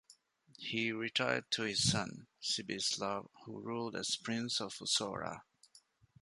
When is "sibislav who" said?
2.41-3.61